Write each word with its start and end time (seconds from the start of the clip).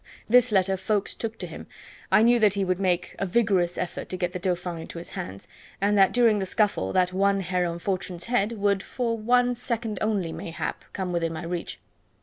This 0.27 0.51
letter 0.51 0.77
Ffoulkes 0.77 1.13
took 1.13 1.37
to 1.37 1.45
him; 1.45 1.67
I 2.11 2.23
knew 2.23 2.39
that 2.39 2.55
he 2.55 2.65
would 2.65 2.79
make 2.79 3.15
a 3.19 3.25
vigorous 3.27 3.77
effort 3.77 4.09
to 4.09 4.17
get 4.17 4.31
the 4.31 4.39
Dauphin 4.39 4.79
into 4.79 4.97
his 4.97 5.11
hands, 5.11 5.47
and 5.79 5.95
that 5.95 6.11
during 6.11 6.39
the 6.39 6.47
scuffle 6.47 6.91
that 6.93 7.13
one 7.13 7.41
hair 7.41 7.67
on 7.67 7.77
Fortune's 7.77 8.23
head 8.23 8.53
would 8.53 8.81
for 8.81 9.15
one 9.15 9.53
second 9.53 9.99
only, 10.01 10.31
mayhap, 10.33 10.85
come 10.91 11.11
within 11.11 11.33
my 11.33 11.43
reach. 11.43 11.79